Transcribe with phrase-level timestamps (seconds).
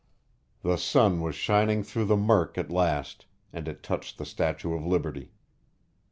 [0.63, 4.83] The sun was shining through the murk at last, and it touched the Statue of
[4.83, 5.29] Liberty.